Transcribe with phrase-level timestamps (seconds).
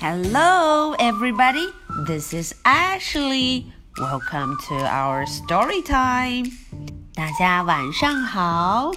[0.00, 1.68] Hello, everybody.
[2.06, 3.66] This is Ashley.
[3.98, 6.50] Welcome to our story time.
[7.14, 8.90] 大家晚上好，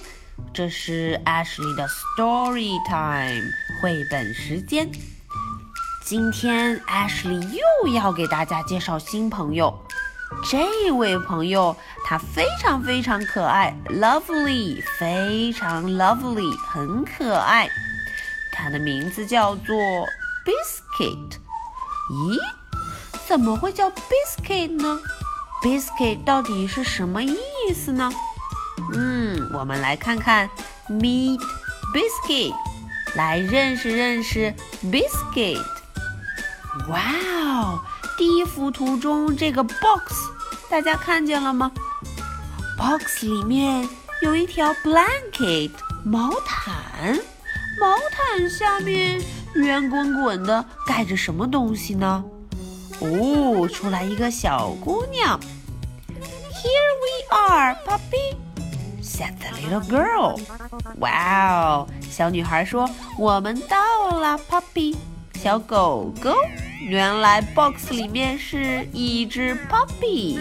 [0.52, 3.44] 这是 Ashley 的 story time
[3.80, 4.90] 绘本时间。
[6.04, 9.82] 今天 Ashley 又要给大家介绍新朋友。
[10.50, 17.68] 这位朋友他非常非常可爱，lovely，非常 lovely，很可爱。
[18.50, 19.76] 他的名字叫做
[20.45, 21.37] Biscuit。
[22.09, 22.39] 咦，
[23.27, 24.99] 怎么会叫 Biscuit 呢
[25.63, 27.35] ？Biscuit 到底是什么意
[27.73, 28.11] 思呢？
[28.93, 30.49] 嗯，我们来看看
[30.89, 31.39] Meet
[31.93, 32.53] Biscuit，
[33.15, 35.63] 来认识认识 Biscuit。
[36.89, 37.01] 哇
[37.45, 37.81] 哦，
[38.17, 40.13] 第一幅图中这个 box，
[40.69, 41.71] 大家看见了吗
[42.77, 43.87] ？box 里面
[44.21, 45.71] 有一条 blanket
[46.03, 47.19] 毛毯。
[47.79, 49.21] 毛毯下面
[49.55, 52.23] 圆滚滚的盖着什么东西呢？
[52.99, 55.39] 哦，出来一个小姑娘。
[56.51, 58.35] Here we are, puppy,"
[59.01, 60.39] said the little girl.
[60.99, 64.95] 哇哦，小女孩说：“我们到了，puppy，
[65.35, 66.35] 小狗狗。”
[66.81, 70.39] 原来 box 里面是一只 puppy。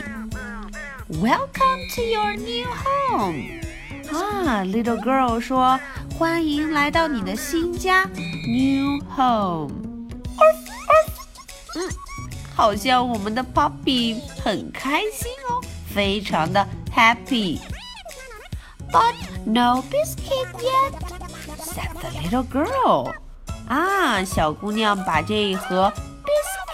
[1.08, 3.59] Welcome to your new home.
[4.12, 5.78] 啊，little girl 说。
[6.18, 8.04] 欢迎来到你的新家
[8.46, 9.70] ，New Home。
[12.54, 17.58] 好像我们的 Puppy 很开心哦，非常的 Happy。
[18.92, 19.14] But
[19.46, 20.92] no biscuit yet,"
[21.58, 23.14] said the little girl.
[23.66, 25.90] 啊，小姑娘把这一盒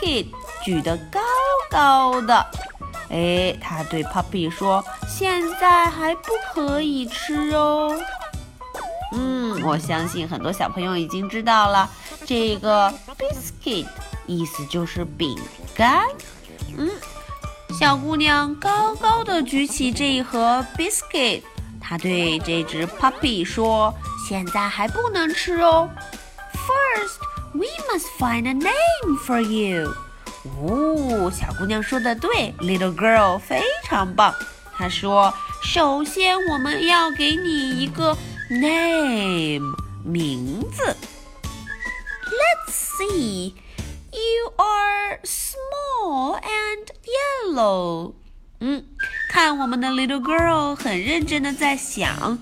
[0.03, 0.27] biscuit
[0.65, 1.21] 举得高
[1.71, 2.45] 高的。
[3.11, 4.85] 哎，她对 Puppy 说
[5.19, 7.99] ：“现在还不可以吃哦。”
[9.17, 11.89] 嗯，我相信很多小朋友已经知道了，
[12.27, 13.87] 这个 biscuit
[14.27, 15.39] 意思就是饼
[15.75, 16.07] 干。
[16.77, 16.91] 嗯，
[17.81, 21.41] 小姑娘高高的举起这一盒 biscuit，
[21.81, 23.95] 她对这只 puppy 说
[24.29, 25.89] ：“现在还不能吃哦。
[26.53, 27.17] First,
[27.55, 29.95] we must find a name for you。”
[30.61, 34.35] 哦，小姑娘说的对，little girl 非常棒。
[34.77, 35.33] 他说
[35.65, 38.17] ：“首先我们要给你一个。”
[38.49, 40.97] Name 名字。
[42.23, 43.55] Let's see.
[44.13, 46.87] You are small and
[47.51, 48.15] yellow.
[48.61, 48.85] 嗯，
[49.33, 52.39] 看我们的 little girl 很认真的在想，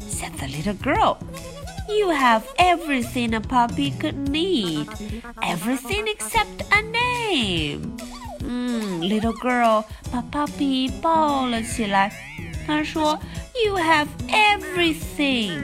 [0.09, 1.18] said the little girl.
[1.90, 4.88] You have everything a puppy could need,
[5.41, 7.97] everything except a name.
[8.46, 12.12] 嗯，little girl 把 puppy 抱了起来。
[12.68, 13.18] 他说：“
[13.66, 15.63] You have everything,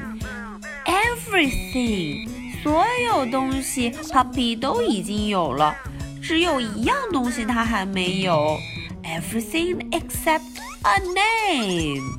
[0.85, 2.29] everything，
[2.63, 5.75] 所有东西，Puppy 都已经有了，
[6.21, 8.57] 只有一样东西他还没有，
[9.03, 10.41] everything except
[10.83, 12.17] a name，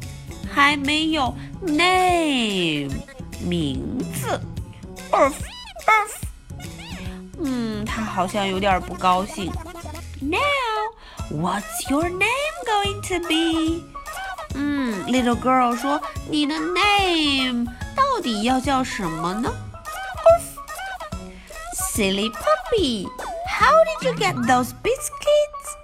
[0.54, 2.90] 还没有 name
[3.41, 4.39] 名字。
[5.11, 5.41] Earth,
[5.87, 6.21] Earth，
[7.43, 9.51] 嗯，他好像有点不高兴。
[10.21, 10.39] Now,
[11.31, 13.83] what's your name going to be？”
[14.55, 17.65] 嗯，Little girl 说：“你的 name
[17.95, 19.51] 到底要叫什么呢
[21.93, 23.07] ？”Silly puppy,
[23.47, 25.75] how did you get those biscuits?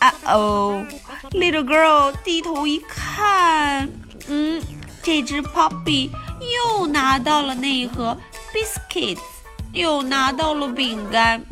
[0.00, 0.86] 啊哦
[1.30, 3.88] ，Little girl 低头一看，
[4.28, 4.62] 嗯，
[5.02, 6.10] 这只 puppy
[6.40, 8.16] 又拿到了那一盒
[8.52, 9.18] biscuits，
[9.72, 11.42] 又拿到了饼干。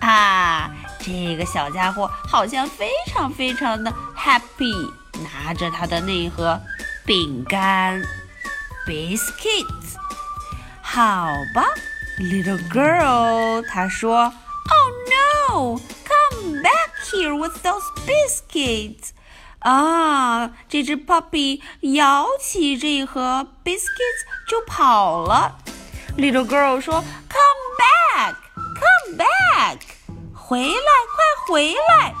[0.00, 0.70] 啊！
[1.04, 4.90] 这个小家伙好像非常非常的 happy，
[5.22, 6.60] 拿着他的那一盒
[7.04, 8.00] 饼干
[8.86, 9.96] biscuits。
[10.80, 11.64] 好吧
[12.20, 19.10] ，little girl，他说，Oh no，come back here with those biscuits。
[19.62, 25.58] 啊，这只 puppy 摇起这盒 biscuits 就跑了。
[26.16, 29.78] Little girl 说，Come back，come back，
[30.34, 32.14] 回来，快回来。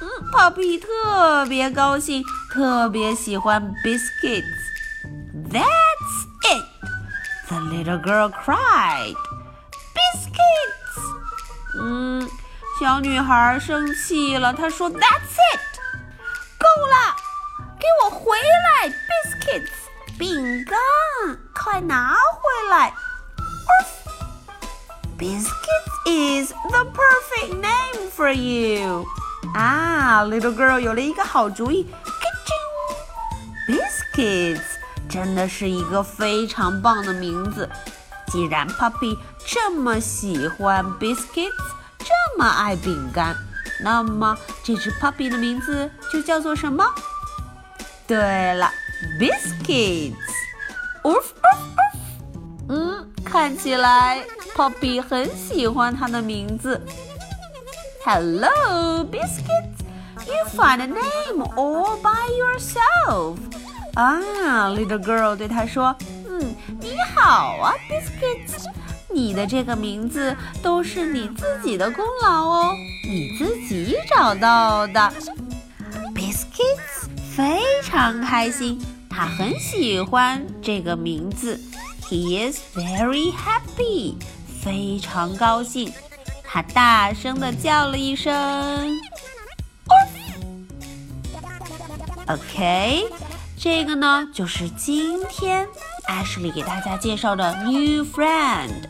[0.00, 2.22] 嗯，puppy 特别高兴，
[2.52, 4.44] 特别喜欢 biscuits。
[5.50, 6.64] That's it.
[7.48, 9.14] The little girl cried.
[9.94, 11.00] Biscuits.
[11.80, 12.13] 嗯，
[12.84, 15.80] 小女孩生气了，她说：“That's it.
[16.58, 17.16] 够了，
[17.80, 20.78] 给我回来，biscuits，饼干，
[21.54, 22.92] 快拿回来。”
[25.18, 29.06] Biscuits is the perfect name for you.
[29.54, 31.90] 啊，little girl 有了一个好主意。
[33.66, 34.60] Biscuits。
[35.08, 37.66] 真的是一个非常棒的名字。
[38.26, 39.16] 既然 Puppy
[39.46, 41.50] 这么喜欢 biscuits，
[42.36, 43.32] 这么爱饼干，
[43.80, 46.84] 那么这只 Puppy 的名字就叫做什么？
[48.08, 48.68] 对了
[49.20, 50.14] ，biscuits。
[51.04, 51.14] 呜
[52.68, 54.24] 嗯，看起来
[54.56, 56.84] Puppy 很喜欢它的名字。
[58.04, 59.84] Hello, biscuits.
[60.26, 63.36] You find a name all by yourself.
[63.94, 65.94] 啊，little girl 对他说
[66.28, 68.66] ：“嗯，你好啊，biscuits，
[69.14, 72.74] 你的这个名字都是你自己的功劳哦，
[73.08, 75.12] 你自己找到的。”
[76.14, 81.60] biscuits 非常开心，他很喜欢这个名字。
[82.08, 84.14] He is very happy，
[84.62, 85.92] 非常高兴。
[86.42, 89.00] 他大声的叫了一声
[92.26, 93.06] ：“OK。”
[93.58, 95.66] 这个呢，就是今天
[96.06, 98.84] Ashley 给大家介绍的 new friend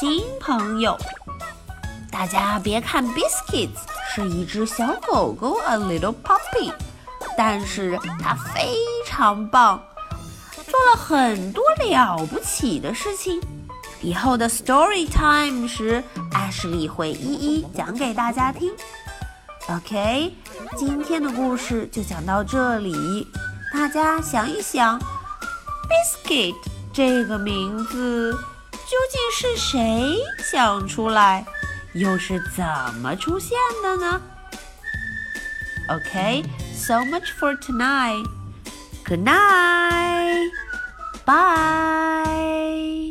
[0.00, 0.96] 新朋友。
[2.10, 3.68] 大家别看 Biscuits
[4.14, 6.72] 是一只小狗狗，a little puppy，
[7.36, 8.74] 但是它非
[9.04, 9.78] 常棒，
[10.54, 13.38] 做了很多了不起的事情。
[14.00, 16.02] 以后的 story time 时
[16.32, 18.72] ，Ashley 会一一讲给大家听。
[19.68, 20.34] OK，
[20.78, 23.28] 今天的故事就讲到这里。
[23.74, 24.98] 大家想一想
[25.90, 26.54] ，biscuit
[26.90, 28.34] 这个名字
[28.90, 31.46] 究竟是谁想出来，
[31.92, 32.64] 又是怎
[33.00, 34.20] 么出现的呢
[35.88, 36.42] ？Okay,
[36.74, 38.26] so much for tonight.
[39.04, 40.50] Good night.
[41.24, 43.09] Bye.